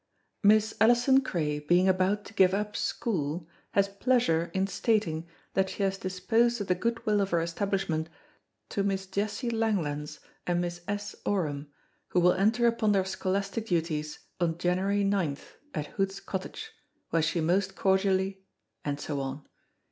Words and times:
"Miss 0.41 0.73
Alison 0.81 1.21
Cray 1.21 1.59
being 1.59 1.87
about 1.87 2.25
to 2.25 2.33
give 2.33 2.55
up 2.55 2.75
school, 2.75 3.47
has 3.73 3.87
pleasure 3.87 4.49
in 4.51 4.65
stating 4.65 5.27
that 5.53 5.69
she 5.69 5.83
has 5.83 5.99
disposed 5.99 6.59
of 6.59 6.65
the 6.65 6.73
good 6.73 7.05
will 7.05 7.21
of 7.21 7.29
her 7.29 7.39
establishment 7.39 8.09
to 8.69 8.81
Miss 8.81 9.05
Jessy 9.05 9.51
Langlands 9.51 10.17
and 10.47 10.59
Miss 10.59 10.81
S. 10.87 11.13
Oram, 11.23 11.67
who 12.07 12.19
will 12.19 12.33
enter 12.33 12.65
upon 12.65 12.93
their 12.93 13.05
scholastic 13.05 13.67
duties 13.67 14.17
on 14.39 14.57
January 14.57 15.03
9th, 15.05 15.57
at 15.75 15.85
Hoods 15.85 16.19
Cottage, 16.19 16.71
where 17.11 17.21
she 17.21 17.39
most 17.39 17.75
cordially," 17.75 18.43
and 18.83 18.99
so 18.99 19.19
on. 19.19 19.45